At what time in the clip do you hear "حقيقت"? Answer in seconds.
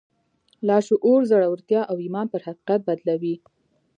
2.47-2.79